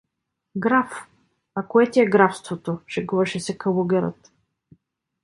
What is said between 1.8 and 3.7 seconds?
ти е графството?— шегуваше се